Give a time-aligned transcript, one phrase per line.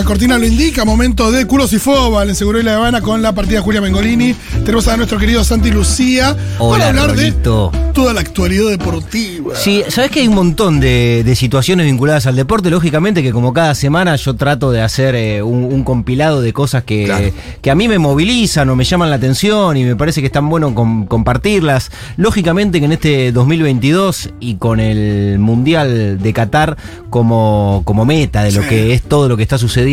[0.00, 3.22] La cortina lo indica, momento de culos y fobal en Seguro y la Habana con
[3.22, 4.34] la partida Julia Mengolini.
[4.64, 7.70] Tenemos a nuestro querido Santi Lucía Hola, para hablar Rolito.
[7.72, 9.54] de toda la actualidad deportiva.
[9.54, 12.70] Sí, sabes que hay un montón de, de situaciones vinculadas al deporte.
[12.70, 16.82] Lógicamente que como cada semana yo trato de hacer eh, un, un compilado de cosas
[16.82, 17.30] que, Claro.
[17.62, 20.32] que a mí me movilizan o me llaman la atención y me parece que es
[20.32, 21.92] tan bueno com- compartirlas.
[22.16, 26.76] Lógicamente que en este 2022 y con el Mundial de Qatar
[27.10, 28.68] como, como meta de lo Sí.
[28.68, 29.83] que es todo lo que está sucediendo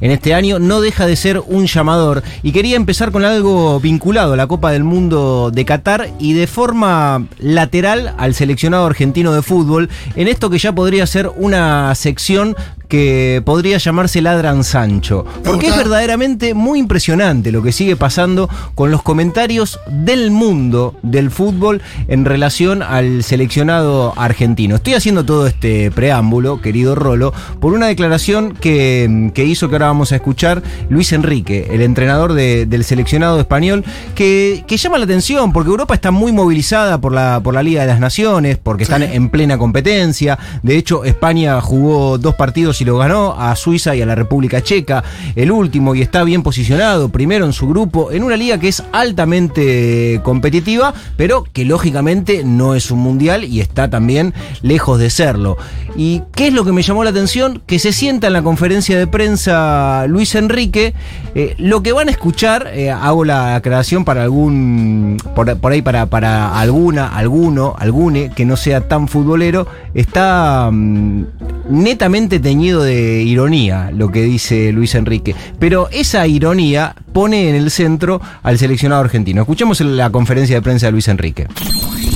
[0.00, 2.22] en este año, no deja de ser un llamador.
[2.42, 6.46] Y quería empezar con algo vinculado a la Copa del Mundo de Qatar y de
[6.46, 12.56] forma lateral al seleccionado argentino de fútbol, en esto que ya podría ser una sección
[12.88, 15.24] que podría llamarse Ladran Sancho.
[15.44, 21.30] Porque es verdaderamente muy impresionante lo que sigue pasando con los comentarios del mundo del
[21.30, 24.76] fútbol en relación al seleccionado argentino.
[24.76, 29.86] Estoy haciendo todo este preámbulo, querido Rolo, por una declaración que, que hizo que ahora
[29.88, 35.04] vamos a escuchar Luis Enrique, el entrenador de- del seleccionado español, que, que llama la
[35.04, 38.84] atención porque Europa está muy movilizada por la, por la Liga de las Naciones, porque
[38.84, 40.38] están en plena competencia.
[40.62, 44.62] De hecho, España jugó dos partidos y lo ganó a Suiza y a la República
[44.62, 45.02] Checa,
[45.36, 48.82] el último, y está bien posicionado, primero en su grupo, en una liga que es
[48.92, 55.56] altamente competitiva, pero que lógicamente no es un mundial y está también lejos de serlo.
[55.96, 57.62] ¿Y qué es lo que me llamó la atención?
[57.66, 60.94] Que se sienta en la conferencia de prensa Luis Enrique.
[61.34, 66.06] eh, lo que van a escuchar, eh, hago la aclaración para algún, por, ahí para,
[66.06, 71.24] para alguna, alguno, algune que no sea tan futbolero, está mm,
[71.70, 75.34] netamente teñido de ironía lo que dice Luis Enrique.
[75.58, 79.42] Pero esa ironía pone en el centro al seleccionado argentino.
[79.42, 81.48] Escuchemos la conferencia de prensa de Luis Enrique.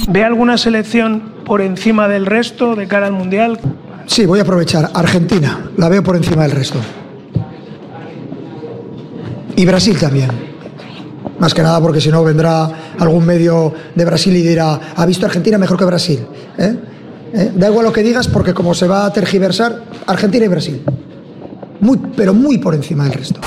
[0.08, 3.58] ¿Ve alguna selección por encima del resto de cara al Mundial?
[4.06, 4.90] Sí, voy a aprovechar.
[4.94, 6.78] Argentina, la veo por encima del resto.
[9.56, 10.30] Y Brasil también.
[11.38, 15.26] Más que nada porque si no vendrá algún medio de Brasil y dirá, ha visto
[15.26, 16.20] Argentina mejor que Brasil.
[16.58, 16.76] ¿Eh?
[17.32, 17.50] ¿Eh?
[17.54, 20.82] Da igual lo que digas porque como se va a tergiversar, Argentina y Brasil.
[21.80, 23.40] Muy, pero muy por encima del resto.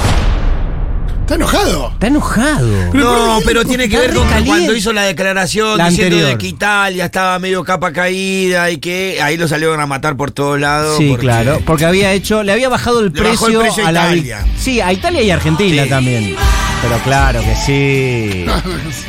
[1.26, 1.90] Está enojado.
[1.94, 2.94] Está enojado.
[2.94, 6.38] No, pero tiene que ver con que cuando hizo la declaración La diciendo anterior.
[6.38, 10.30] de que Italia estaba medio capa caída y que ahí lo salieron a matar por
[10.30, 10.98] todos lados.
[11.00, 13.92] Sí, porque- claro, porque había hecho, le había bajado el precio, el precio a a
[13.92, 14.46] la Italia.
[14.60, 15.90] Sí, a Italia y Argentina Sí.
[15.90, 16.36] también.
[16.84, 18.46] Pero claro que sí.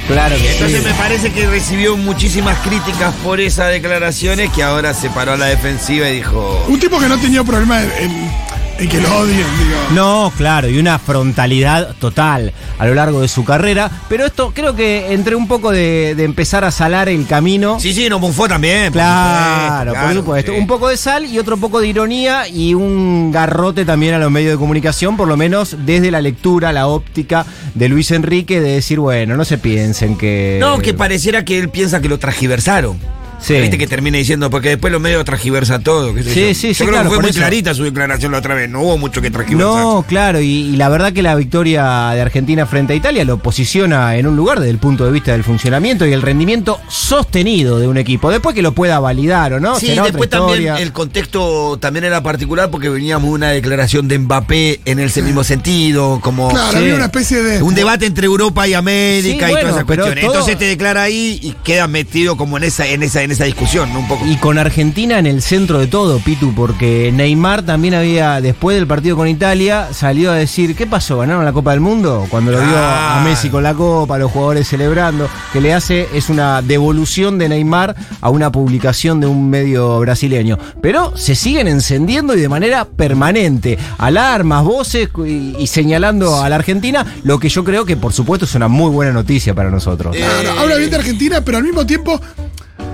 [0.08, 0.88] Claro que Entonces sí.
[0.88, 5.46] me parece que recibió muchísimas críticas por esas declaraciones que ahora se paró a la
[5.46, 6.64] defensiva y dijo...
[6.66, 8.30] Un tipo que no tenido problema en,
[8.78, 9.78] en que lo odien, digo.
[9.94, 13.90] No, claro, y una frontalidad total a lo largo de su carrera.
[14.08, 17.80] Pero esto creo que entre un poco de, de empezar a salar el camino.
[17.80, 18.86] Sí, sí, no bufó también.
[18.86, 20.52] por Claro, por supuesto.
[20.52, 20.58] sí.
[20.58, 24.30] Un poco de sal y otro poco de ironía y un garrote también a los
[24.30, 28.72] medios de comunicación, por lo menos desde la lectura, la óptica de Luis Enrique, de
[28.72, 30.58] decir, bueno, no se piensen que.
[30.60, 32.98] No, que pareciera que él piensa que lo transgiversaron.
[33.40, 33.54] Sí.
[33.60, 36.14] Viste que termina diciendo, porque después los medios transgiversan todo.
[36.14, 36.54] qué sé Sí, yo.
[36.54, 37.38] sí, Yo sí, creo claro, que fue muy eso.
[37.38, 39.82] clarita su declaración la otra vez, no hubo mucho que transgiversar.
[39.82, 43.38] No, claro, y, y la verdad que la victoria de Argentina frente a Italia lo
[43.38, 47.78] posiciona en un lugar desde el punto de vista del funcionamiento y el rendimiento sostenido
[47.78, 48.30] de un equipo.
[48.30, 52.04] Después que lo pueda validar o no, Sí, será otra después también el contexto también
[52.04, 56.72] era particular porque veníamos de una declaración de Mbappé en ese mismo sentido, como Claro,
[56.72, 56.78] Sí.
[56.78, 57.62] había una especie de.
[57.62, 60.24] un debate entre Europa y América Sí, y bueno, todas esas cuestiones.
[60.24, 63.44] todo- Entonces te declara ahí y queda metido como en esa, en esa, en esa
[63.44, 64.00] discusión, ¿no?
[64.00, 64.24] Un poco.
[64.26, 68.86] Y con Argentina en el centro de todo, Pitu, porque Neymar también había, después del
[68.86, 71.18] partido con Italia, salió a decir, ¿qué pasó?
[71.18, 72.26] ¿Ganaron la Copa del Mundo?
[72.30, 73.22] Cuando lo vio a.
[73.24, 77.96] Messi con la Copa, los jugadores celebrando, que le hace es una devolución de Neymar
[78.20, 80.58] a una publicación de un medio brasileño.
[80.80, 83.78] Pero se siguen encendiendo y de manera permanente.
[83.98, 88.44] Alarmas, voces y, y señalando a la Argentina, lo que yo creo que por supuesto
[88.44, 90.14] es una muy buena noticia para nosotros.
[90.14, 92.20] Claro, habla bien de Argentina, pero al mismo tiempo.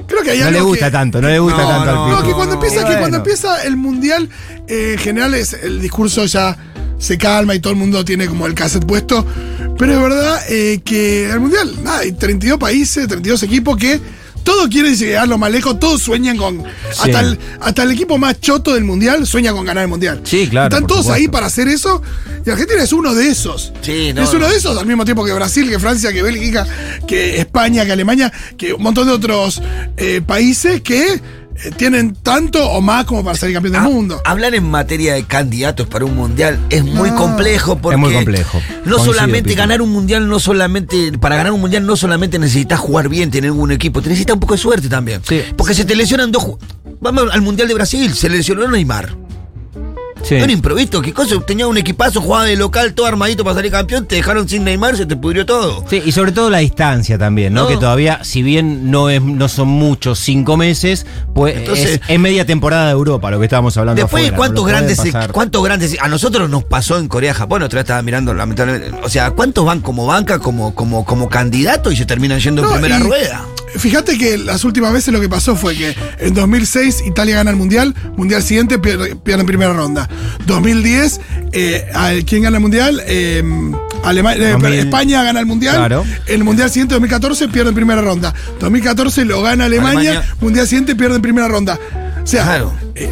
[0.07, 1.97] Creo que hay no algo le gusta que- tanto, no le gusta No, tanto al
[1.97, 2.21] no, Pitu.
[2.21, 2.99] No, que cuando empieza, que bueno.
[2.99, 4.29] cuando empieza el mundial,
[4.69, 6.57] eh, en general es el discurso ya
[6.99, 9.27] se calma y todo el mundo tiene como el cassette puesto.
[9.79, 13.99] Pero es verdad eh, que el mundial, nada, hay 32 países, 32 equipos que
[14.43, 16.65] todo quiere llegar lo más lejos, todos sueñan con.
[16.91, 20.21] Hasta, el, hasta el equipo más choto del mundial sueña con ganar el mundial.
[20.25, 22.03] Sí, claro, Están todos ahí para hacer eso.
[22.44, 23.73] Y Argentina es uno de esos.
[23.83, 24.49] Sí, no, es uno no.
[24.49, 26.67] de esos, al mismo tiempo que Brasil, que Francia, que Bélgica,
[27.06, 29.62] que España, que Alemania, que un montón de otros
[29.97, 31.21] eh, países que
[31.76, 34.20] tienen tanto o más como para ser campeón del Ah, mundo.
[34.25, 37.17] Hablar en materia de candidatos para un mundial es muy No.
[37.17, 38.61] complejo porque Es muy complejo.
[38.85, 42.81] No Coincido, solamente ganar un mundial, no solamente para ganar un mundial no solamente necesitas
[42.81, 45.20] jugar bien, tener un equipo, te necesitas un poco de suerte también.
[45.29, 45.43] Sí.
[45.56, 46.44] Porque se te lesionan dos.
[47.00, 49.17] Vamos al mundial de Brasil, se lesionó Neymar.
[50.23, 50.37] Sí.
[50.37, 51.35] Un improviso, ¿qué cosa?
[51.47, 54.97] Tenía un equipazo, jugaba de local, todo armadito para salir campeón, te dejaron sin Neymar,
[54.97, 55.85] se te pudrió todo.
[55.91, 57.63] Sí, y sobre todo la distancia también, ¿no?
[57.63, 57.69] No.
[57.69, 62.21] Que todavía, si bien no es, no son muchos, cinco meses, pues Entonces- es, es
[62.21, 65.01] media temporada de Europa lo que estábamos hablando Después, afuera, ¿cuántos no grandes,
[65.33, 69.09] cuántos grandes, a nosotros nos pasó en Corea, Japón, otra vez estaba mirando, lamentablemente, o
[69.09, 72.75] sea, ¿cuántos van como banca, como, como, como candidato y se terminan yendo No, en
[72.81, 73.45] primera y- rueda?
[73.77, 77.57] Fíjate que las últimas veces lo que pasó fue que en 2006 Italia gana el
[77.57, 80.09] Mundial, Mundial siguiente pierde, pierde en primera ronda.
[80.47, 81.21] 2010,
[81.53, 83.03] eh, ¿quién gana el Mundial?
[83.07, 83.43] Eh,
[84.05, 84.75] Alema- eh, 2000.
[84.75, 85.77] España gana el Mundial.
[85.77, 86.05] Claro.
[86.27, 88.35] El Mundial siguiente, 2014, pierde en primera ronda.
[88.61, 90.35] 2014 lo gana Alemania, Alemania.
[90.41, 91.79] Mundial siguiente pierde en primera ronda.
[92.23, 92.73] O sea, Claro.
[92.95, 93.09] eh,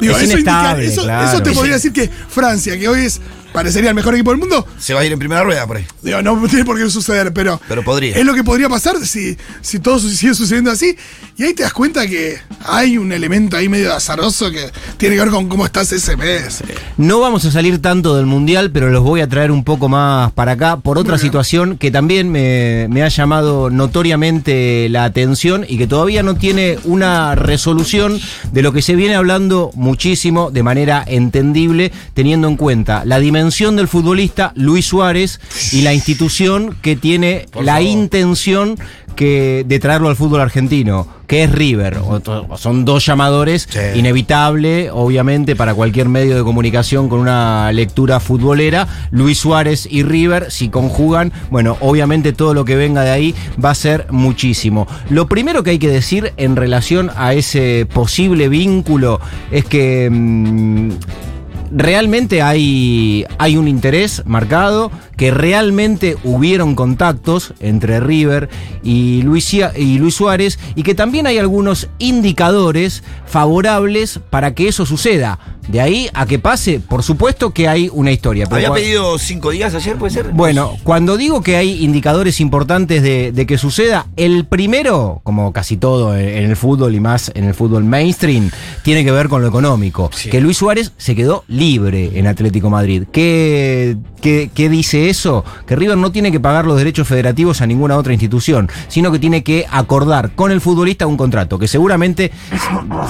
[0.00, 1.28] digo, Es eso, indica- inestable, eso, claro.
[1.28, 3.20] eso te podría decir que Francia, que hoy es
[3.52, 5.86] parecería el mejor equipo del mundo, Se va a ir en primera rueda por ahí.
[6.02, 7.60] Digo, no tiene por qué suceder, pero.
[7.68, 8.16] Pero podría.
[8.16, 10.96] Es lo que podría pasar si, si todo sigue sucediendo así.
[11.40, 15.22] Y ahí te das cuenta que hay un elemento ahí medio azaroso que tiene que
[15.22, 16.62] ver con cómo estás ese mes.
[16.98, 20.32] No vamos a salir tanto del Mundial, pero los voy a traer un poco más
[20.32, 25.78] para acá por otra situación que también me, me ha llamado notoriamente la atención y
[25.78, 28.20] que todavía no tiene una resolución
[28.52, 33.76] de lo que se viene hablando muchísimo de manera entendible, teniendo en cuenta la dimensión
[33.76, 35.40] del futbolista Luis Suárez
[35.72, 38.78] y la institución que tiene la intención
[39.10, 41.98] que de traerlo al fútbol argentino, que es River.
[42.56, 43.78] Son dos llamadores Sí.
[43.98, 48.88] inevitable, obviamente, para cualquier medio de comunicación con una lectura futbolera.
[49.10, 53.70] Luis Suárez y River, si conjugan, bueno, obviamente todo lo que venga de ahí va
[53.70, 54.86] a ser muchísimo.
[55.08, 59.20] Lo primero que hay que decir en relación a ese posible vínculo
[59.50, 60.08] es que...
[60.10, 60.90] mm,
[61.70, 68.48] realmente hay, hay un interés marcado, que realmente hubieron contactos entre River
[68.82, 74.86] y Luis, y Luis Suárez y que también hay algunos indicadores favorables para que eso
[74.86, 75.38] suceda.
[75.70, 78.46] De ahí a que pase, por supuesto que hay una historia.
[78.46, 80.28] pero Había pedido cinco días ayer, ¿puede ser?
[80.32, 85.76] bueno, cuando digo que hay indicadores importantes de, de que suceda, el primero, como casi
[85.76, 88.50] todo en en el fútbol y más en el fútbol mainstream,
[88.82, 90.10] tiene que ver con lo económico.
[90.14, 90.30] Sí.
[90.30, 93.04] Que Luis Suárez se quedó libre en Atlético Madrid.
[93.12, 95.44] ¿Qué, qué, qué dice eso?
[95.66, 99.18] Que River no tiene que pagar los derechos federativos a ninguna otra institución, sino que
[99.18, 102.30] tiene que acordar con el futbolista un contrato que seguramente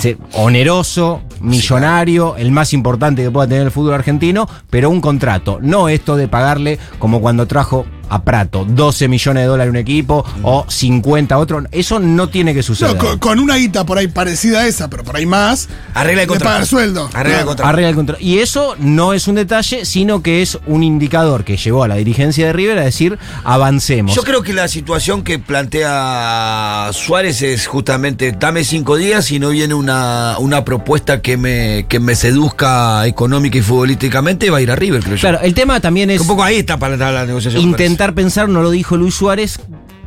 [0.01, 5.59] se- oneroso, millonario, el más importante que pueda tener el fútbol argentino, pero un contrato,
[5.63, 10.25] no esto de pagarle como cuando trajo a Prato 12 millones de dólares un equipo
[10.43, 12.95] o 50 a otro, eso no tiene que suceder.
[12.97, 15.69] No, con, con una guita por ahí parecida a esa, pero por ahí más.
[15.95, 16.51] Arregla el le contrato.
[16.51, 17.11] paga el sueldo.
[17.15, 17.69] Arregla el contrato.
[17.69, 18.23] Arregla el contrato.
[18.23, 21.97] Y eso no es un detalle, sino que es un indicador que llevó a la
[21.97, 24.15] dirigencia de River a decir avancemos.
[24.15, 29.51] Yo creo que la situación que plantea Suárez es justamente dame cinco días y no
[29.51, 34.71] viene una, una propuesta que me, que me seduzca económica y futbolísticamente, va a ir
[34.71, 35.21] a River, creo yo.
[35.21, 37.71] Claro, el tema también es Un poco ahí está para la, la negociación.
[37.71, 39.61] me intentar pensar, no lo dijo Luis Suárez,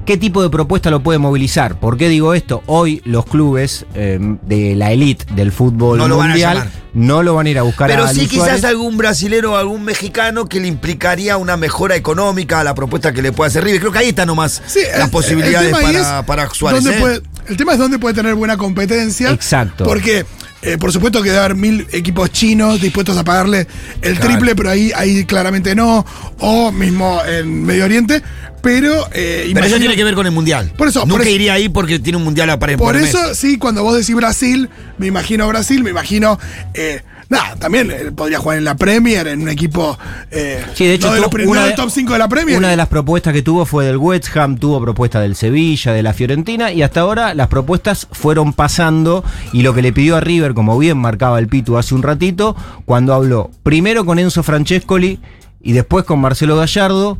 [0.07, 1.79] qué tipo de propuesta lo puede movilizar.
[1.79, 2.63] ¿Por qué digo esto?
[2.65, 6.71] Hoy los clubes eh, de la elite del fútbol No lo van a mundial llamar.
[6.95, 8.63] no lo van a ir a buscar Pero a sí Luis quizás Suárez.
[8.65, 13.21] algún brasilero o algún mexicano que le implicaría una mejora económica a la propuesta que
[13.21, 13.79] le puede hacer River.
[13.81, 16.83] Creo que ahí está nomás Sí, las el- posibilidades el para, para Suárez.
[16.87, 16.97] ¿eh?
[16.99, 19.29] puede- el tema es dónde puede tener buena competencia.
[19.29, 19.83] Exacto.
[19.83, 20.25] Porque,
[20.63, 23.67] eh, por supuesto que debe haber mil equipos chinos dispuestos a pagarle
[24.01, 24.29] el Claro.
[24.29, 26.05] triple, pero ahí, ahí claramente no.
[26.39, 28.21] O mismo en Medio Oriente.
[28.61, 30.71] Pero, eh, Pero eso tiene que ver con el mundial.
[30.77, 33.09] Por eso, Nunca por eso- iría ahí porque tiene un mundial a Por mes.
[33.09, 36.39] eso, sí, cuando vos decís Brasil, me imagino Brasil, me imagino.
[36.73, 37.01] Eh,
[37.33, 39.97] nada, también eh, podría jugar en la Premier, en un equipo.
[40.31, 42.57] eh, Sí, de hecho, no de los no top 5 de la Premier.
[42.57, 46.01] una de las propuestas que tuvo fue del West Ham, tuvo propuesta del Sevilla, de
[46.03, 49.23] la Fiorentina, y hasta ahora las propuestas fueron pasando.
[49.51, 52.55] Y lo que le pidió a River, como bien marcaba el Pitu hace un ratito,
[52.85, 55.19] cuando habló primero con Enzo Francescoli
[55.61, 57.17] y después con Marcelo Gallardo.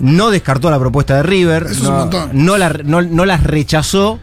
[0.00, 2.30] No descartó la propuesta de River, Eso es un no, montón.
[2.32, 4.18] no la- no- no las rechazó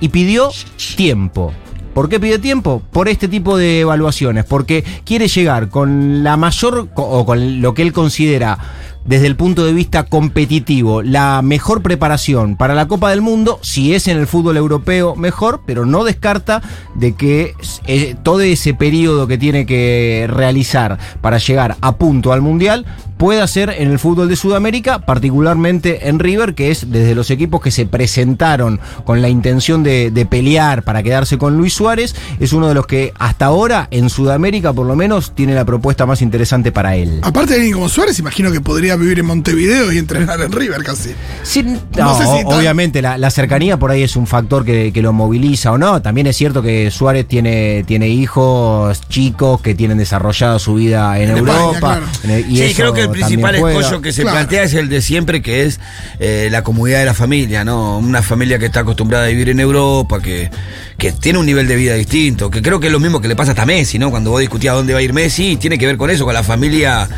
[0.00, 0.50] y pidió
[0.96, 1.52] tiempo.
[1.94, 2.82] ¿Por qué pide tiempo?
[2.92, 7.82] Por este tipo de evaluaciones, porque quiere llegar con la mayor, o con lo que
[7.82, 8.58] él considera
[9.04, 13.94] desde el punto de vista competitivo, la mejor preparación para la Copa del Mundo, si
[13.94, 16.62] es en el fútbol europeo, mejor, pero no descarta
[16.94, 17.54] de que
[17.86, 22.86] eh, todo ese periodo que tiene que realizar para llegar a punto al Mundial
[23.20, 27.60] pueda ser en el fútbol de Sudamérica, particularmente en River, que es desde los equipos
[27.60, 32.54] que se presentaron con la intención de, de pelear para quedarse con Luis Suárez, es
[32.54, 36.22] uno de los que hasta ahora en Sudamérica por lo menos tiene la propuesta más
[36.22, 37.20] interesante para él.
[37.22, 40.82] Aparte de alguien como Suárez, imagino que podría vivir en Montevideo y entrenar en River
[40.82, 41.10] casi.
[41.42, 44.92] Sí, no, No sé si obviamente la, la cercanía por ahí es un factor que,
[44.94, 46.00] que lo moviliza o no.
[46.00, 51.30] También es cierto que Suárez tiene, tiene hijos chicos que tienen desarrollada su vida en,
[51.32, 51.78] En España, Europa.
[51.80, 52.06] claro.
[52.24, 53.80] en el- y sí, eso creo que el principal también juega.
[53.80, 54.36] escollo que se Claro.
[54.36, 55.80] plantea es el de siempre, que es
[56.18, 57.98] eh, la comunidad de la familia, ¿no?
[57.98, 60.50] Una familia que está acostumbrada a vivir en Europa, que,
[60.98, 63.36] que tiene un nivel de vida distinto, que creo que es lo mismo que le
[63.36, 64.10] pasa hasta a Messi, ¿no?
[64.10, 66.34] Cuando vos discutís a dónde va a ir Messi, tiene que ver con eso, con
[66.34, 67.08] la familia.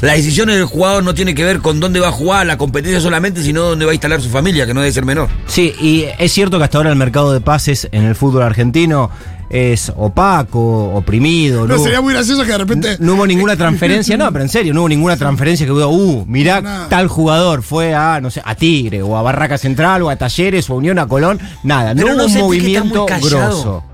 [0.00, 3.00] Las decisiones del jugador no tiene que ver con dónde va a jugar la competencia
[3.00, 5.28] solamente, sino dónde va a instalar su familia, que no debe ser menor.
[5.46, 9.10] Sí, y es cierto que hasta ahora el mercado de pases en el fútbol argentino
[9.52, 11.66] es opaco, oprimido.
[11.68, 12.96] No, sería muy gracioso que de repente.
[12.98, 16.24] No hubo ninguna transferencia, no, pero en serio, no hubo ninguna transferencia que hubo, uh,
[16.26, 16.88] mirá, Nada.
[16.88, 20.68] tal jugador fue a, no sé, a Tigre, o a Barraca Central, o a Talleres,
[20.70, 23.84] o a Unión, a Colón, nada, no hubo un movimiento grosso.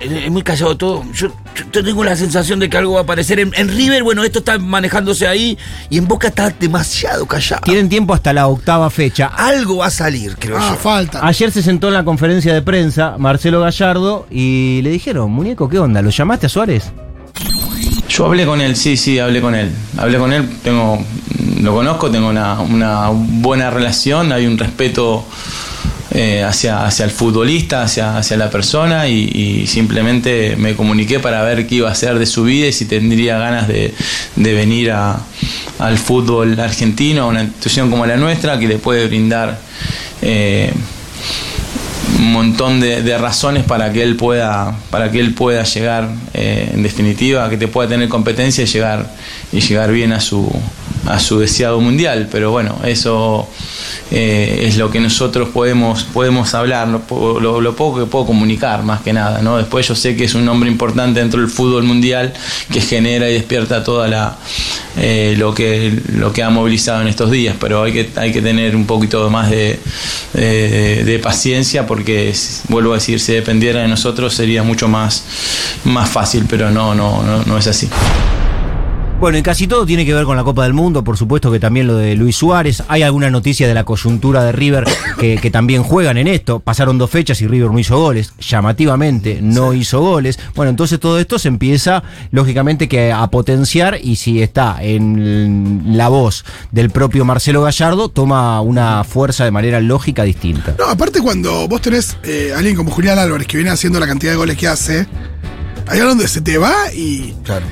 [0.00, 1.02] Es muy callado todo.
[1.12, 1.28] Yo,
[1.72, 3.40] yo tengo la sensación de que algo va a aparecer.
[3.40, 5.58] En, en River, bueno, esto está manejándose ahí.
[5.90, 7.62] Y en Boca está demasiado callado.
[7.64, 9.26] Tienen tiempo hasta la octava fecha.
[9.26, 10.76] Algo va a salir, creo Ah, yo.
[10.76, 11.26] falta.
[11.26, 15.78] Ayer se sentó en la conferencia de prensa Marcelo Gallardo y le dijeron, muñeco, ¿qué
[15.80, 16.00] onda?
[16.00, 16.92] ¿Lo llamaste a Suárez?
[18.08, 19.70] Yo hablé con él, sí, sí, hablé con él.
[19.96, 20.98] Hablé con él, tengo,
[21.60, 25.24] lo conozco, tengo una, una buena relación, hay un respeto
[26.12, 31.66] eh, hacia, hacia el futbolista, hacia, hacia la persona y, simplemente me comuniqué para ver
[31.66, 33.94] qué iba a hacer de su vida y si tendría ganas de,
[34.36, 35.20] de venir a-
[35.78, 39.60] al fútbol argentino, a una institución como la nuestra que le puede brindar
[40.22, 40.72] eh,
[42.18, 46.70] un montón de, de razones para que él pueda para que él pueda llegar eh,
[46.72, 49.14] en definitiva que te pueda tener competencia y llegar
[49.52, 50.50] y llegar bien a su
[51.08, 53.48] a su deseado mundial pero bueno eso
[54.10, 59.00] eh, es lo que nosotros podemos podemos hablar lo, lo- poco que puedo comunicar más
[59.02, 62.32] que nada no después yo sé que es un nombre importante dentro del fútbol mundial
[62.72, 64.36] que genera y despierta toda la
[64.96, 68.42] eh, lo que lo que ha movilizado en estos días pero hay que hay que
[68.42, 69.78] tener un poquito más de,
[70.32, 72.34] de- de paciencia porque
[72.68, 75.24] vuelvo a decir si dependiera de nosotros sería mucho más
[75.84, 77.88] más fácil pero no no no, no es así
[79.20, 81.58] Bueno, y casi todo tiene que ver con la Copa del Mundo, por supuesto que
[81.58, 82.84] también lo de Luis Suárez.
[82.86, 84.84] Hay alguna noticia de la coyuntura de River
[85.18, 86.60] que, que también juegan en esto.
[86.60, 88.32] Pasaron dos fechas y River no hizo goles.
[88.38, 90.38] Llamativamente no hizo goles.
[90.54, 96.06] Bueno, entonces todo esto se empieza, lógicamente, que a potenciar y si está en la
[96.06, 100.76] voz del propio Marcelo Gallardo, toma una fuerza de manera lógica distinta.
[100.78, 104.30] No, aparte cuando vos tenés eh, alguien como Julián Álvarez que viene haciendo la cantidad
[104.30, 105.08] de goles que hace,
[105.88, 107.66] hay algo donde se te va y, Claro.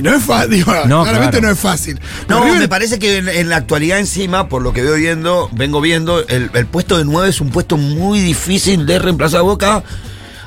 [0.00, 0.50] Y no es fácil.
[0.50, 1.46] Digo, No, claramente claro.
[1.46, 2.00] no es fácil.
[2.28, 5.48] No, River- me parece que en, en la actualidad encima, por lo que veo viendo,
[5.52, 9.42] vengo viendo, el, el puesto de 9 es un puesto muy difícil de reemplazar a
[9.42, 9.84] Boca.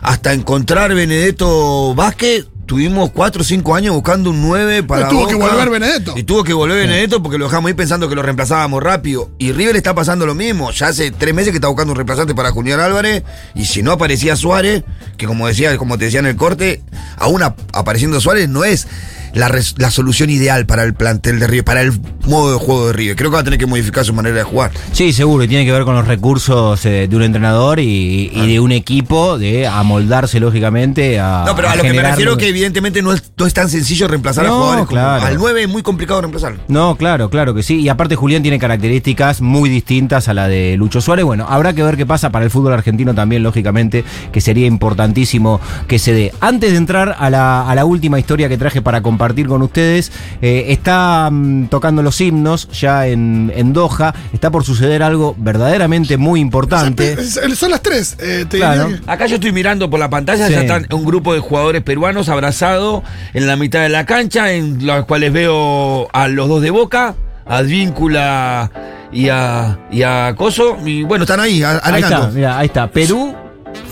[0.01, 5.35] Hasta encontrar Benedetto Vázquez, tuvimos 4 o 5 años buscando un 9 para tuvo que
[5.35, 6.13] volver Benedetto.
[6.17, 9.31] Y tuvo que volver Benedetto porque lo dejamos ahí pensando que lo reemplazábamos rápido.
[9.37, 10.71] Y River está pasando lo mismo.
[10.71, 13.23] Ya hace tres meses que está buscando un reemplazante para Julián Álvarez.
[13.55, 14.83] Y si no aparecía Suárez,
[15.17, 16.81] que como decía, como te decía en el corte,
[17.17, 18.87] aún ap- apareciendo Suárez no es
[19.33, 21.91] la, res- la solución ideal para el plantel de River, para el
[22.25, 23.15] modo de juego de River.
[23.15, 24.71] Creo que va a tener que modificar su manera de jugar.
[24.91, 28.47] Sí, seguro, y tiene que ver con los recursos eh, de un entrenador y, y
[28.53, 31.43] de un equipo de amoldarse lógicamente a.
[31.47, 34.07] No, pero a, lo que me refiero que evidentemente no es, no es tan sencillo
[34.07, 34.85] reemplazar a jugadores.
[34.85, 35.25] como- claro.
[35.25, 36.59] al 9 es muy complicado reemplazarlo.
[36.67, 37.79] No, claro, claro que sí.
[37.79, 41.25] Y aparte Julián tiene características muy distintas a la de Lucho Suárez.
[41.25, 45.59] Bueno, habrá que ver qué pasa para el fútbol argentino también, lógicamente, que sería importantísimo
[45.87, 46.33] que se dé.
[46.39, 50.11] Antes de entrar a la, a la última historia que traje para compartir con ustedes,
[50.41, 54.13] eh, está mm, tocando los himnos ya en, en Doha.
[54.33, 57.13] Está por suceder algo verdaderamente muy importante.
[57.13, 58.17] Es- es- Son las tres.
[58.19, 58.85] eh, te Claro.
[58.87, 60.53] diría que- Acá yo estoy mirando por la pantalla, Sí.
[60.53, 63.01] ya están un grupo de jugadores peruanos abrazados
[63.33, 67.15] en la mitad de la cancha, en los cuales veo a los dos de Boca,
[67.45, 68.71] a Advíncula
[69.11, 72.87] y a, y a Coso, y bueno, están ahí, a- Ahí está, mira, ahí está.
[72.89, 73.35] Perú,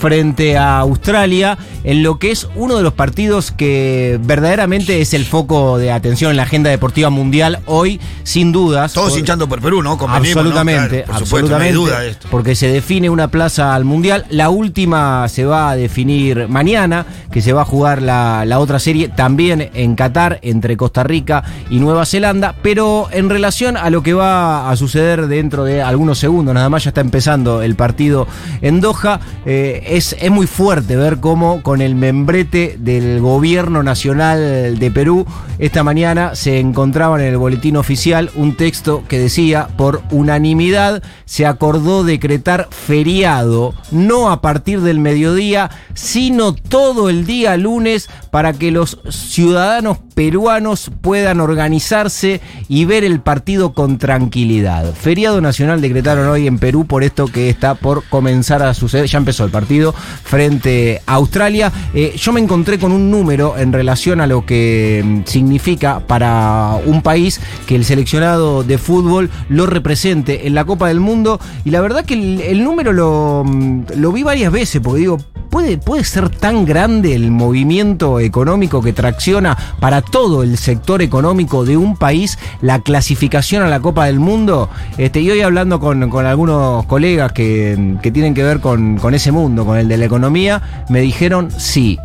[0.02, 5.24] frente a Australia en lo que es uno de los partidos que verdaderamente es el
[5.24, 8.94] foco de atención en la agenda deportiva mundial hoy, sin dudas.
[8.94, 9.96] Todos Por- hinchando por Perú, ¿no?
[9.96, 10.40] Convenimos, ¿no?
[10.40, 12.28] Absolutamente, Claro, por supuesto, no hay absolutamente, duda de esto.
[12.32, 14.26] porque se define una plaza al Mundial.
[14.28, 18.80] La última se va a definir mañana, que se va a jugar la, la otra
[18.80, 24.02] serie también en Qatar, entre Costa Rica y Nueva Zelanda, pero en relación a lo
[24.02, 28.26] que va a suceder dentro de algunos segundos, nada más ya está empezando el partido
[28.62, 34.78] en Doha, eh, es, es muy fuerte ver cómo con el membrete del gobierno nacional
[34.78, 35.26] de Perú,
[35.58, 41.44] esta mañana se encontraba en el boletín oficial un texto que decía, por unanimidad se
[41.44, 48.70] acordó decretar feriado, no a partir del mediodía, sino todo el día lunes para que
[48.70, 54.92] los ciudadanos peruanos puedan organizarse y ver el partido con tranquilidad.
[54.94, 59.06] Feriado nacional decretaron hoy en Perú por esto que está por comenzar a suceder.
[59.06, 61.72] Ya empezó el partido frente a Australia.
[61.94, 66.78] Eh, yo me encontré con un número en relación a lo que mm, significa para
[66.86, 71.70] un país que el seleccionado de fútbol lo represente en la Copa del Mundo y
[71.70, 75.18] la verdad que el, número lo, mm, lo vi varias veces porque digo,
[75.50, 81.64] ¿puede, ¿puede ser tan grande el movimiento económico que tracciona para todo el sector económico
[81.64, 84.68] de un país la clasificación a la Copa del Mundo?
[84.98, 89.14] Este, y hoy hablando con, con algunos colegas que, que tienen que ver con, con
[89.14, 91.98] ese mundo, con el de la economía, me dijeron sí.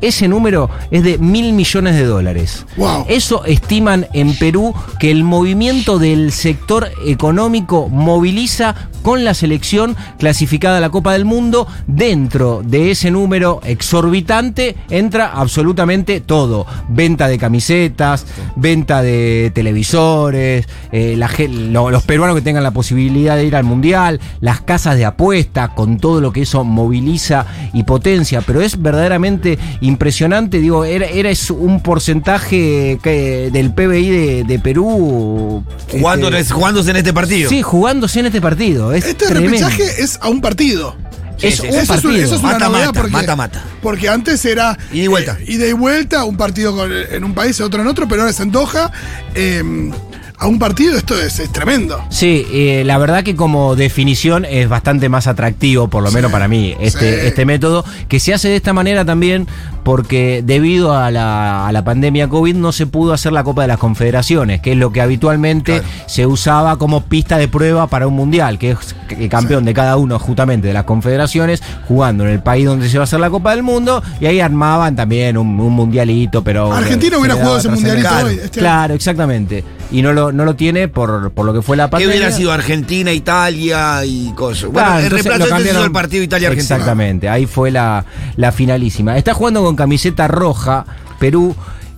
[0.00, 2.66] Ese número es de mil millones de dólares.
[2.76, 3.06] Wow.
[3.08, 8.74] Eso estiman en Perú que el movimiento del sector económico moviliza
[9.04, 11.68] con la selección clasificada a la Copa del Mundo.
[11.86, 16.66] Dentro de ese número exorbitante entra absolutamente todo.
[16.88, 23.36] Venta de camisetas, venta de televisores, eh, la lo- los peruanos que tengan la posibilidad
[23.36, 27.44] de ir al Mundial, las casas de apuesta, con todo lo que eso moviliza
[27.74, 28.40] y potencia.
[28.40, 34.58] Pero es verdaderamente impresionante, digo, era, era es un porcentaje que- del PBI de, de
[34.58, 35.62] Perú.
[35.90, 37.50] Jugando, este, jugándose en este partido.
[37.50, 38.92] Sí, jugándose en este partido.
[38.94, 39.50] Es Este tremendo.
[39.50, 40.96] repechaje es a un partido.
[41.40, 41.68] Es sí, un.
[41.68, 42.10] Eso es, partido.
[42.14, 43.64] una- eso es una Mata, novedad mata, porque, mata, mata.
[43.82, 45.36] porque antes era Ida y vuelta.
[45.40, 48.30] eh, ida y vuelta, un partido con- en un país otro en otro, pero ahora
[48.30, 48.92] es en Doha.
[49.34, 49.90] eh,
[50.36, 52.04] a un partido esto es, es tremendo.
[52.10, 56.48] Sí, eh, la verdad que como definición es bastante más atractivo, por lo menos para
[56.48, 59.46] mí, este, este método, que se hace de esta manera también
[59.84, 63.68] porque debido a la, a la pandemia COVID no se pudo hacer la Copa de
[63.68, 68.14] las Confederaciones, que es lo que habitualmente se usaba como pista de prueba para un
[68.14, 72.40] mundial, que es el campeón de cada uno justamente de las confederaciones, jugando en el
[72.42, 75.60] país donde se va a hacer la Copa del Mundo, y ahí armaban también un,
[75.60, 76.72] un mundialito, pero...
[76.72, 78.40] Argentina hubiera jugado ese mundialito Claro, hoy.
[78.42, 79.64] este Claro, exactamente.
[79.92, 82.16] Y no lo, no lo tiene por, por lo que fue la ¿Qué pandemia.
[82.16, 84.70] hubiera sido Argentina, Italia y cosas?
[84.70, 86.74] Bueno, Claro, el reemplazo lo entonces cambiaron- hizo el partido Italia-Argentina.
[86.76, 88.04] Exactamente, ahí fue la,
[88.36, 89.16] la finalísima.
[89.18, 90.84] Está jugando con camiseta roja,
[91.18, 91.54] Perú.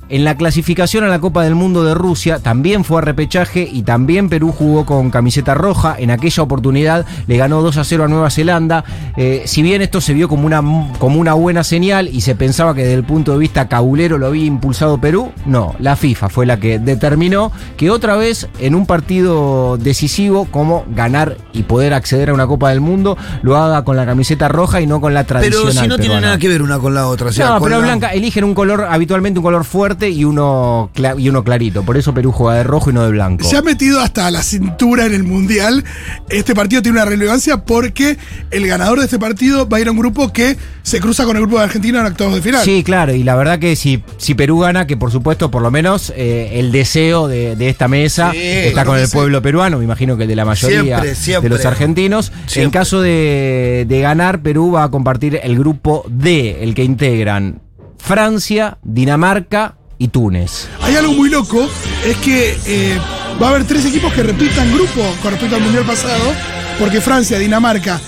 [0.09, 3.83] En la clasificación a la Copa del Mundo de Rusia también fue a repechaje y
[3.83, 5.97] también Perú jugó con camiseta roja.
[5.99, 8.85] En aquella oportunidad le ganó 2 a 0 a Nueva Zelanda.
[9.17, 10.63] Eh, si bien esto se vio como una,
[11.01, 14.27] como una buena señal y se pensaba que desde el punto de vista cabulero lo
[14.29, 18.87] había impulsado Perú, no, la FIFA fue la que determinó que otra vez en un
[18.87, 23.97] partido decisivo como ganar y poder acceder a una Copa del Mundo lo haga con
[23.97, 25.69] la camiseta roja y no con la tradicional.
[25.73, 27.31] Pero si no tiene nada que ver una con la otra.
[27.31, 30.91] o sea, No, pero la- Blanca, eligen un color, habitualmente un color fuerte y uno,
[31.19, 31.83] y uno clarito.
[31.83, 33.45] Por eso Perú juega de rojo y no de blanco.
[33.49, 35.85] Se ha metido hasta la cintura en el Mundial.
[36.29, 38.19] Este partido tiene una relevancia porque
[38.51, 41.37] el ganador de este partido va a ir a un grupo que se cruza con
[41.37, 42.65] el grupo de Argentina en octavos de final.
[42.65, 45.71] Sí, claro, y la verdad que si, si Perú gana, que por supuesto, por lo
[45.73, 49.13] menos eh, el deseo de, de esta mesa Sí, está con el sí.
[49.17, 51.49] pueblo peruano, me imagino que el de la mayoría Siempre, siempre.
[51.51, 52.33] de los argentinos.
[52.55, 57.61] En caso de, de ganar, Perú va a compartir el grupo D, el que integran
[57.99, 60.69] Francia, Dinamarca y Túnez.
[60.83, 61.69] Hay algo muy loco,
[62.05, 62.99] es que eh,
[63.41, 66.33] va a haber tres equipos que repitan grupo con respecto al Mundial pasado,
[66.79, 68.01] porque Francia, Dinamarca,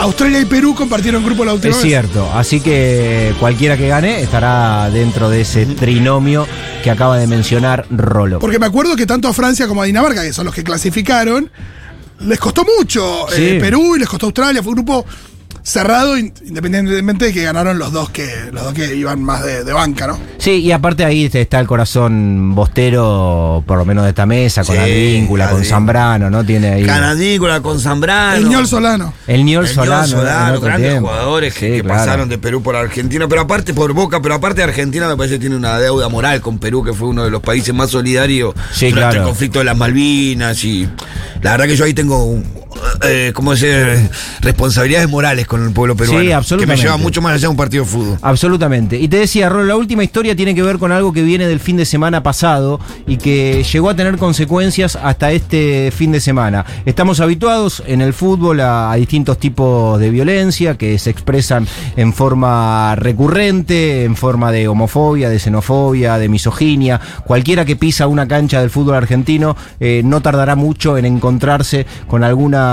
[0.00, 1.86] Australia y Perú compartieron grupo la última Es vez.
[1.86, 6.46] cierto, así que cualquiera que gane estará dentro de ese trinomio
[6.82, 8.38] que acaba de mencionar Rolo.
[8.40, 11.50] Porque me acuerdo que tanto a Francia como a Dinamarca, que son los que clasificaron,
[12.20, 13.42] les costó mucho Sí.
[13.50, 14.62] eh, Perú y les costó Australia.
[14.62, 15.06] Fue un grupo
[15.68, 19.64] cerrado, in- independientemente de que ganaron los dos que, los dos que iban más de,
[19.64, 20.16] de banca, ¿no?
[20.38, 24.76] Sí, y aparte ahí está el corazón bostero, por lo menos de esta mesa, con
[24.76, 25.64] Sí, Advíncula, con.
[25.64, 26.44] Zambrano, ¿no?
[26.44, 26.84] Tiene ahí.
[26.86, 28.36] Canadícola con Zambrano.
[28.36, 29.12] El ñol Solano.
[29.26, 30.06] El Niol El Solano.
[30.06, 31.08] Ñol Solano, grandes tiempo.
[31.08, 31.98] jugadores que, Sí, que claro.
[31.98, 35.40] pasaron de Perú por Argentina, pero aparte por Boca, pero aparte Argentina me parece que
[35.40, 38.90] tiene una deuda moral con Perú, que fue uno de los países más solidarios Sí,
[38.90, 39.20] durante claro.
[39.22, 40.88] el conflicto de las Malvinas y
[41.42, 42.44] la verdad que yo ahí tengo un-
[43.02, 44.10] eh, ¿cómo decir?
[44.40, 46.20] responsabilidades morales con el pueblo peruano.
[46.20, 46.74] Sí, absolutamente.
[46.74, 48.18] Que me lleva mucho más allá de un partido de fútbol.
[48.22, 48.98] Absolutamente.
[48.98, 51.60] Y te decía, Rolo, la última historia tiene que ver con algo que viene del
[51.60, 56.64] fin de semana pasado y que llegó a tener consecuencias hasta este fin de semana.
[56.84, 62.12] Estamos habituados en el fútbol a, a distintos tipos de violencia que se expresan en
[62.12, 67.00] forma recurrente, en forma de homofobia, de xenofobia, de misoginia.
[67.26, 72.24] Cualquiera que pisa una cancha del fútbol argentino eh, no tardará mucho en encontrarse con
[72.24, 72.65] alguna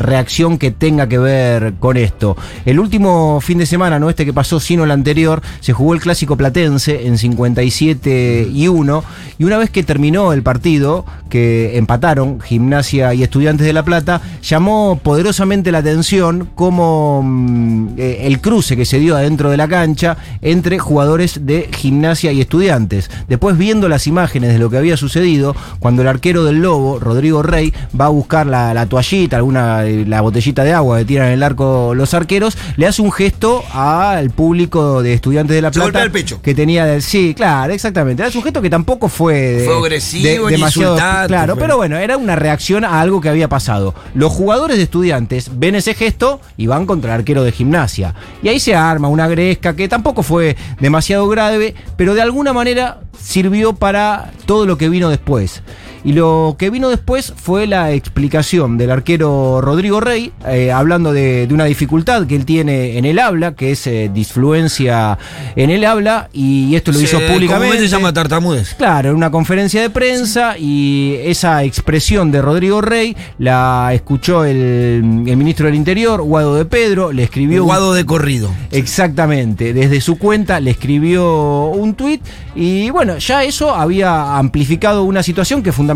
[0.00, 2.36] reacción que tenga que ver con esto.
[2.64, 6.00] El último fin de semana, no este que pasó, sino el anterior, se jugó el
[6.00, 9.04] clásico platense en 57 y 1.
[9.38, 14.20] Y una vez que terminó el partido, que empataron Gimnasia y Estudiantes de La Plata,
[14.42, 19.68] llamó poderosamente la atención como mm, eh, el cruce que se dio adentro de la
[19.68, 23.10] cancha entre jugadores de Gimnasia y Estudiantes.
[23.28, 27.42] Después, viendo las imágenes de lo que había sucedido, cuando el arquero del Lobo, Rodrigo
[27.42, 31.28] Rey, va a buscar la, la toallita, alguna, eh, la botellita de agua que tiran
[31.28, 35.68] en el arco los arqueros, le hace un gesto al público de Estudiantes de La
[35.68, 35.86] Se Plata.
[35.86, 36.40] golpea el pecho.
[36.42, 36.84] Que tenía.
[36.84, 38.22] de- sí, claro, exactamente.
[38.22, 39.34] Era un gesto que tampoco fue.
[39.34, 41.62] de- Fue agresivo ni insultante, Claro, fue.
[41.62, 43.94] pero bueno, era una reacción a algo que había pasado.
[44.14, 48.14] Los jugadores de estudiantes ven ese gesto y van contra el arquero de gimnasia.
[48.42, 53.00] Y ahí se arma una gresca que tampoco fue demasiado grave, pero de alguna manera
[53.20, 55.62] sirvió para todo lo que vino después.
[56.04, 61.46] Y lo que vino después fue la explicación del arquero Rodrigo Rey, eh, hablando de,
[61.46, 65.18] de una dificultad que él tiene en el habla, que es eh, disfluencia
[65.56, 67.48] en el habla, y esto lo hizo públicamente.
[67.48, 68.74] comúnmente se llama tartamudez.
[68.74, 75.24] Claro, en una conferencia de prensa y esa expresión de Rodrigo Rey la escuchó el,
[75.26, 77.64] el ministro del Interior, Guado de Pedro, le escribió...
[77.64, 78.50] Guado de corrido.
[78.70, 82.22] Exactamente, desde su cuenta le escribió un tuit
[82.54, 85.87] y bueno, ya eso había amplificado una situación que fundamentalmente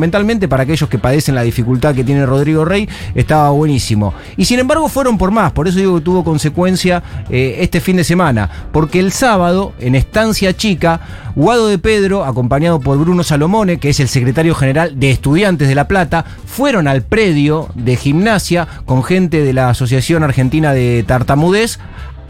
[0.48, 4.14] para aquellos que padecen la dificultad que tiene Rodrigo Rey estaba buenísimo.
[4.36, 7.96] Y sin embargo fueron por más, por eso digo que tuvo consecuencia eh, este fin
[7.96, 11.00] de semana, porque el sábado en Estancia Chica,
[11.34, 15.74] Guado de Pedro, acompañado por Bruno Salomone, que es el secretario general de Estudiantes de
[15.74, 21.78] La Plata, fueron al predio de gimnasia con gente de la Asociación Argentina de Tartamudez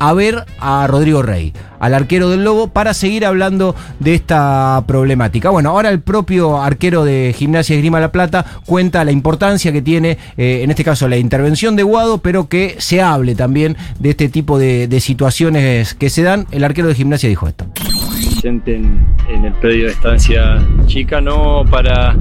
[0.03, 5.51] a ver a Rodrigo Rey, al arquero del Lobo, para seguir hablando de esta problemática.
[5.51, 10.19] Bueno, ahora el propio arquero de Gimnasia Esgrima La Plata cuenta la importancia que tiene,
[10.37, 14.29] eh, en este caso, la intervención de Guado, pero que se hable también de este
[14.29, 16.49] tipo de, situaciones que se dan.
[16.51, 17.65] El arquero de Gimnasia dijo esto.
[18.43, 22.17] en, en el predio de estancia chica, no para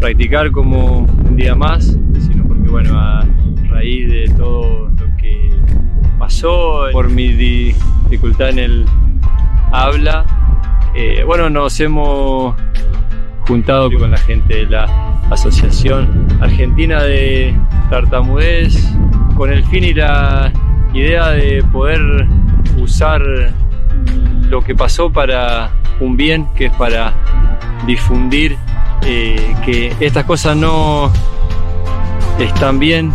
[0.00, 3.26] practicar como un día más, sino porque, bueno, a
[3.70, 4.81] raíz de todo
[6.22, 8.86] pasó, por mi di- dificultad en el
[9.72, 10.24] habla,
[10.94, 12.54] eh, bueno, nos hemos
[13.48, 14.84] juntado con la gente de la
[15.30, 17.56] Asociación Argentina de
[17.90, 18.72] Tartamudez
[19.36, 20.52] con el fin y la
[20.94, 22.00] idea de poder
[22.78, 23.20] usar
[24.48, 27.12] lo que pasó para un bien, que es para
[27.84, 28.56] difundir
[29.04, 31.10] eh, que estas cosas no
[32.38, 33.12] están bien,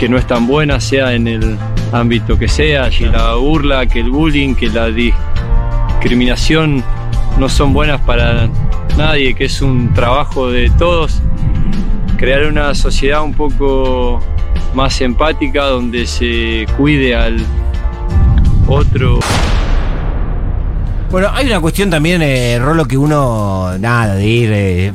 [0.00, 1.58] que no están buenas, sea en el
[1.92, 6.82] ámbito que sea, que la burla, que el bullying, que la discriminación
[7.38, 8.48] no son buenas para
[8.96, 11.20] nadie, que es un trabajo de todos,
[12.16, 14.20] crear una sociedad un poco
[14.72, 17.44] más empática donde se cuide al
[18.68, 19.18] otro.
[21.10, 24.92] Bueno, hay una cuestión también, eh, Rolo, que uno, nada, de ir eh,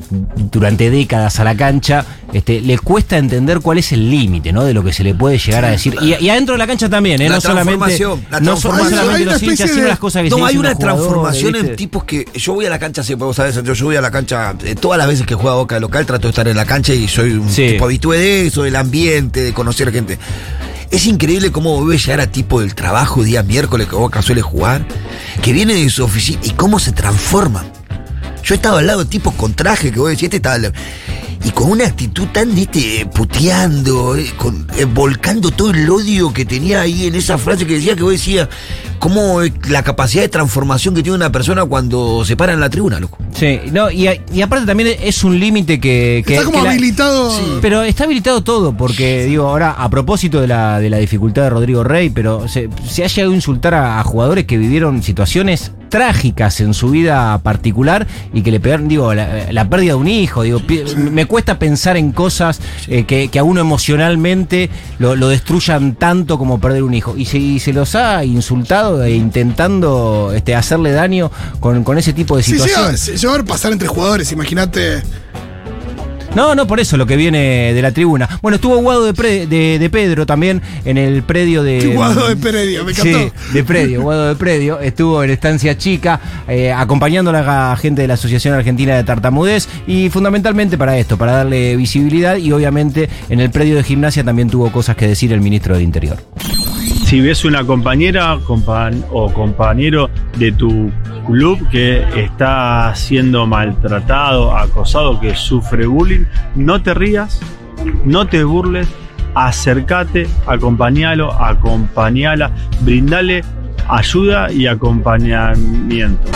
[0.50, 4.64] durante décadas a la cancha, este, le cuesta entender cuál es el límite, ¿no?
[4.64, 5.94] De lo que se le puede llegar a decir.
[6.02, 7.28] Y, y adentro de la cancha también, ¿eh?
[7.28, 8.90] La no solamente, transformación, la so- no transformación.
[8.92, 10.76] solamente Hay una los hinchas, especie sino de- las cosas que se No, hay una
[10.76, 12.26] transformación en tipos que.
[12.34, 14.56] Yo voy a la cancha, siempre vos sabés, yo, yo voy a la cancha.
[14.64, 16.94] eh, todas las veces que juega Boca de local, trato de estar en la cancha
[16.94, 17.72] y soy un Sí.
[17.72, 20.18] tipo habitué de eso, del ambiente, de conocer gente.
[20.96, 24.42] Es increíble cómo vuelve a llegar a tipo del trabajo día miércoles que Boca suele
[24.42, 24.88] jugar,
[25.42, 27.70] que viene de su oficina y cómo se transforman.
[28.42, 30.56] Yo he estado al lado de tipos con traje que vos decís, este estaba.
[30.56, 30.74] al lado.
[31.46, 36.44] Y con una actitud tan, viste, puteando, eh, con- eh, volcando todo el odio que
[36.44, 38.50] tenía ahí en esa frase que decía que vos decías,
[38.98, 43.00] cómo la capacidad de transformación que tiene una persona cuando se para en la tribuna,
[43.00, 43.20] loco.
[43.32, 46.72] Sí, no, y, y aparte también es un límite que, que- Está como que la-
[46.72, 47.32] habilitado.
[47.62, 51.50] Pero está habilitado todo, porque digo, ahora, a propósito de la, de la dificultad de
[51.52, 55.74] Rodrigo Rey, pero se, se ha llegado a insultar a, a jugadores que vivieron situaciones
[55.90, 60.08] trágicas en su vida particular y que le pegaron, digo, la, la pérdida de un
[60.08, 60.62] hijo, digo,
[60.98, 64.70] me cuesta pensar en cosas eh, que, que a uno emocionalmente
[65.00, 67.16] lo, lo destruyan tanto como perder un hijo.
[67.18, 72.14] Y se, y se los ha insultado e intentando este, hacerle daño con, con ese
[72.14, 73.22] tipo de Sí, sí, situaciones.
[73.22, 75.02] llegó a pasar entre jugadores, imagínate.
[76.36, 78.28] No, no, por eso lo que viene de la tribuna.
[78.42, 81.88] Bueno, estuvo Guado de, Pre- de, de Pedro también en el predio de.
[81.96, 83.34] Guado de Predio, me Sí, encantó.
[83.54, 84.80] de predio, Guado de predio.
[84.80, 89.68] Estuvo en Estancia Chica, eh, acompañando a la gente de la Asociación Argentina de Tartamudez
[89.88, 94.50] y fundamentalmente para esto, para darle visibilidad y obviamente en el predio de gimnasia también
[94.50, 96.18] tuvo cosas que decir el ministro de Interior.
[97.06, 100.92] Si ves una compañera compa- o compañero de tu
[101.28, 107.40] club que está siendo maltratado, acosado, que sufre bullying, no te rías,
[108.06, 108.88] no te burles,
[109.36, 112.50] acércate, acompañalo, acompañala,
[112.82, 113.44] brindale
[113.88, 116.32] ayuda y acompañamiento.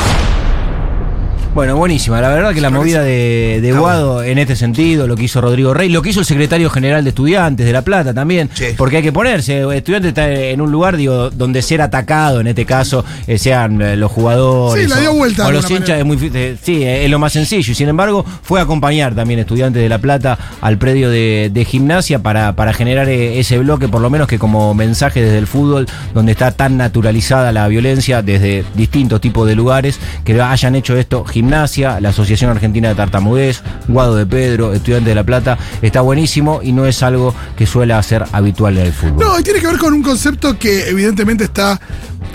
[1.56, 2.22] Bueno, buenísima.
[2.22, 5.74] La verdad que la movida de, de Guado en este sentido, lo que hizo Rodrigo
[5.74, 8.66] Rey, lo que hizo el secretario general de Estudiantes de La Plata también, Sí.
[8.78, 12.48] porque hay que ponerse, el estudiante está en un lugar, digo, donde ser atacado, en
[12.48, 15.70] este caso, eh, sean eh, los jugadores Sí, la dio o- vuelta o de los
[15.72, 18.64] hinchas, es muy, eh, sí, eh, es lo más sencillo, y sin embargo, fue a
[18.64, 23.40] acompañar también Estudiantes de La Plata al predio de, de gimnasia para, para generar eh,
[23.40, 27.52] ese bloque, por lo menos que como mensaje desde el fútbol, donde está tan naturalizada
[27.52, 32.90] la violencia desde distintos tipos de lugares, que hayan hecho esto gimnasia, la Asociación Argentina
[32.90, 37.34] de Tartamudez, Guado de Pedro, Estudiantes de La Plata, está buenísimo y no es algo
[37.58, 39.18] que suele hacer habitual en el fútbol.
[39.20, 41.80] No, y tiene que ver con un concepto que evidentemente está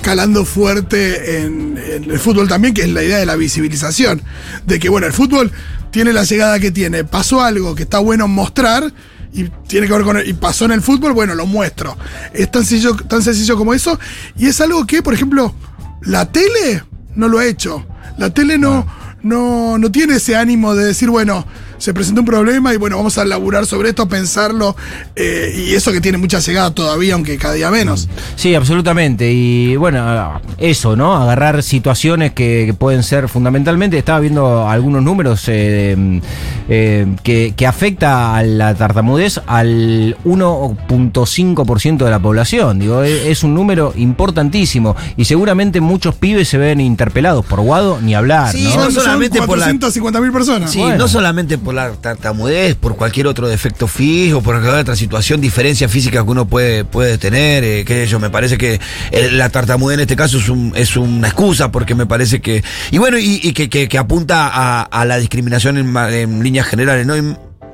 [0.02, 4.22] calando fuerte en, el fútbol también, que es la idea de la visibilización.
[4.66, 5.50] De que, bueno, el fútbol
[5.90, 7.04] tiene la llegada que tiene.
[7.04, 8.92] Pasó algo que está bueno mostrar
[9.32, 10.18] y tiene que ver con.
[10.24, 11.96] y pasó en el fútbol, bueno, lo muestro.
[12.32, 13.98] Es tan sencillo, tan sencillo como eso.
[14.36, 15.54] Y es algo que, por ejemplo,
[16.02, 16.84] la tele
[17.16, 17.84] no lo ha hecho.
[18.18, 18.86] La tele no,
[19.22, 21.46] no, no tiene ese ánimo de decir, bueno,
[21.84, 24.74] se presentó un problema y bueno, vamos a laburar sobre esto, pensarlo.
[25.16, 28.08] eh, y eso que tiene mucha llegada todavía, aunque cada día menos.
[28.36, 29.30] Sí, absolutamente.
[29.32, 31.14] Y bueno, eso, ¿no?
[31.14, 33.98] Agarrar situaciones que, que pueden ser fundamentalmente.
[33.98, 36.22] Estaba viendo algunos números eh, de,
[36.68, 42.78] eh, que, que afecta a la tartamudez al 1.5% de la población.
[42.78, 44.96] Digo, es, es un número importantísimo.
[45.16, 48.84] Y seguramente muchos pibes se ven interpelados por Guado, ni hablar, Sí, ¿no?
[48.84, 50.70] no solamente por la- 450.000 personas.
[50.70, 50.96] Sí, Bueno.
[50.98, 55.88] no solamente por la tartamudez, por cualquier otro defecto fijo, por cualquier otra situación, diferencia
[55.88, 59.48] física que uno puede, puede tener, eh, qué sé yo, me parece que eh, la
[59.50, 63.18] tartamudez en este caso es, un, es una excusa, porque me parece que, y bueno,
[63.18, 67.14] y, y que, que- apunta a, a la discriminación en, en líneas generales, ¿no?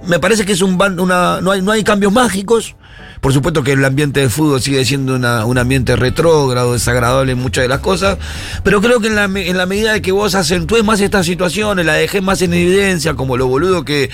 [0.06, 2.74] Me parece que es un una, no hay, no hay cambios mágicos.
[3.20, 7.38] Por supuesto que el ambiente del fútbol sigue siendo una- un ambiente retrógrado, desagradable en
[7.38, 8.16] muchas de las cosas,
[8.64, 11.26] pero creo que en la, me- en la medida de que vos acentúes más estas
[11.26, 14.08] situaciones, la dejes más en evidencia, como los boludos que,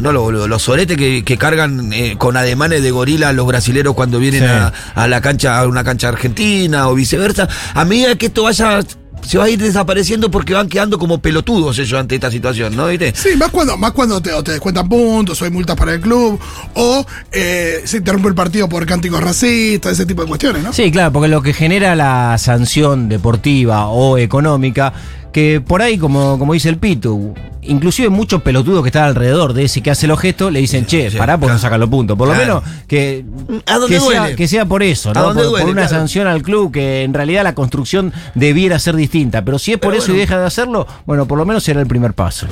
[0.00, 3.46] no los boludos, los soretes que, que cargan eh, con ademanes de gorila a los
[3.46, 4.46] brasileros cuando vienen Sí.
[4.48, 8.80] a, a la cancha, a una cancha argentina o viceversa, a medida que esto vaya
[9.24, 12.88] se va a ir desapareciendo porque van quedando como pelotudos ellos ante esta situación, ¿no?
[12.88, 13.12] ¿Viste?
[13.16, 16.38] Sí, más cuando, más cuando te, te descuentan puntos, o hay multas para el club,
[16.74, 20.72] o eh, se interrumpe el partido por cánticos racistas, ese tipo de cuestiones, ¿no?
[20.72, 24.92] Sí, claro, porque lo que genera la sanción deportiva o económica,
[25.34, 29.64] que por ahí, como, como dice el Pitu, inclusive muchos pelotudos que están alrededor de
[29.64, 31.54] ese que hace los gestos, le dicen, che, Sí, pará, pues claro.
[31.54, 32.16] no sacan los puntos.
[32.16, 32.62] Por lo Claro.
[32.62, 33.24] menos que,
[33.66, 34.36] ¿A dónde que, sea, duele?
[34.36, 35.22] que sea por eso, ¿A ¿no?
[35.34, 35.88] dónde Por, una Claro.
[35.88, 39.44] sanción al club, que en realidad la construcción debiera ser distinta.
[39.44, 41.80] Pero si es por Pero eso y deja de hacerlo, bueno, por lo menos será
[41.80, 42.46] el primer paso.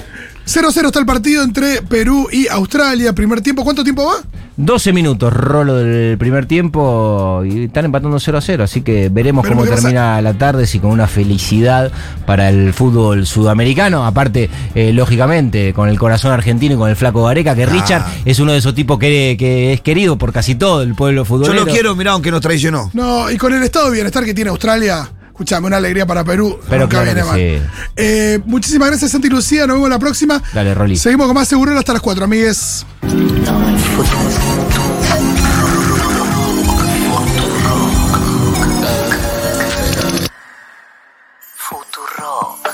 [0.47, 3.13] 0-0 está el partido entre Perú y Australia.
[3.13, 4.15] Primer tiempo, ¿cuánto tiempo va?
[4.57, 9.45] 12 minutos, rolo del primer tiempo y están empatando 0 a 0, así que veremos
[9.45, 11.91] Veremos cómo termina la tarde, si con una felicidad
[12.27, 17.25] para el fútbol sudamericano, aparte, eh, lógicamente, con el corazón argentino y con el flaco
[17.25, 20.83] Gareca, que Richard es uno de esos tipos que, que es querido por casi todo
[20.83, 21.65] el pueblo Yo futbolero.
[21.65, 22.91] lo quiero, mirá, aunque nos traicionó.
[22.93, 25.09] No, y con el estado de bienestar que tiene Australia,
[25.43, 26.59] escuchame, una alegría para Perú.
[26.69, 27.37] Pero nunca claro viene mal.
[27.37, 27.69] sí.
[27.97, 29.67] Eh, muchísimas gracias, Santi y Lucía.
[29.67, 30.41] Nos vemos la próxima.
[30.55, 30.97] Dale, Rolly.
[30.97, 32.87] Seguimos con más seguro hasta las 4, amigues.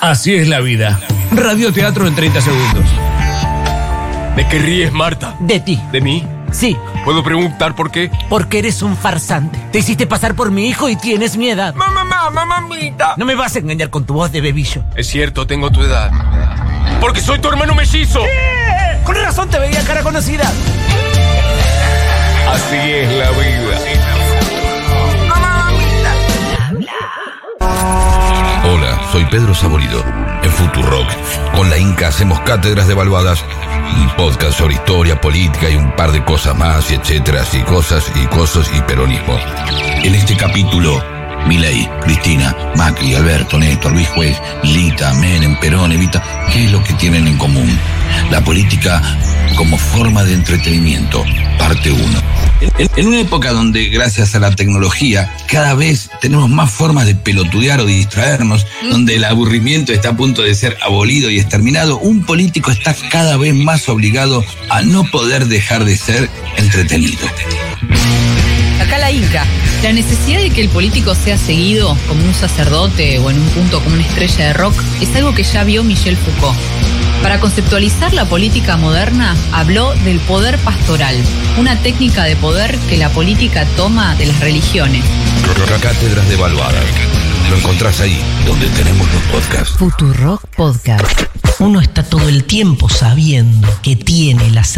[0.01, 1.01] Así es la vida.
[1.33, 2.85] Radioteatro en 30 segundos.
[4.37, 5.37] ¿De qué ríes, Marta?
[5.41, 5.81] De ti.
[5.93, 6.27] ¿De mí?
[6.53, 8.11] Sí, ¿Puedo preguntar por qué?
[8.31, 9.59] porque eres un farsante.
[9.71, 11.75] Te hiciste pasar por mi hijo y tienes mi edad.
[11.75, 13.15] ¡Mamá, mamá, mamita!
[13.17, 14.83] No me vas a engañar con tu voz de bebillo.
[14.95, 16.11] Es cierto, tengo tu edad.
[17.01, 18.23] Porque soy tu hermano mellizo.
[19.05, 20.51] Con razón te veía cara conocida.
[22.53, 23.79] Así es la vida.
[28.65, 30.05] Hola, soy Pedro Saborido.
[30.43, 31.09] En Futurock,
[31.55, 33.45] con la Inca hacemos cátedras devaluadas,
[33.97, 38.11] un podcast sobre historia, política y un par de cosas más, y etcétera, y cosas,
[38.15, 39.39] y cosas, y peronismo.
[40.05, 41.03] En este capítulo,
[41.47, 46.23] Milei, Cristina, Macri, Alberto, Néstor, Luis Juez, Lita, Menem, Perón, Evita,
[46.53, 47.69] ¿qué es lo que tienen en común?
[48.31, 49.03] La política
[49.57, 51.25] como forma de entretenimiento,
[51.59, 52.03] parte 1.
[52.79, 57.15] En, en una época donde gracias a la tecnología cada vez tenemos más formas de
[57.15, 61.99] pelotudear o de distraernos, donde el aburrimiento está a punto de ser abolido y exterminado,
[61.99, 67.27] un político está cada vez más obligado a no poder dejar de ser entretenido.
[69.19, 69.45] Inca.
[69.83, 73.83] La necesidad de que el político sea seguido como un sacerdote o en un punto
[73.83, 76.59] como una estrella de rock es algo que ya vio Michel Foucault.
[77.23, 81.17] Para conceptualizar la política moderna, habló del poder pastoral,
[81.59, 85.05] una técnica de poder que la política toma de las religiones.
[85.83, 86.85] Cátedras devaluadas.
[87.51, 89.77] Lo encontrás ahí, donde tenemos los podcasts.
[89.79, 91.23] Futurock Podcast.
[91.61, 94.77] Uno está todo el tiempo sabiendo que tiene las